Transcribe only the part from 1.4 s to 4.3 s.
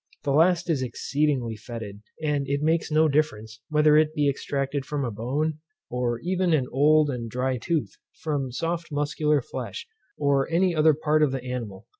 fetid; and it makes no difference, whether it be